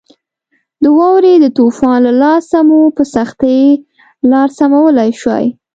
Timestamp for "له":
2.05-2.13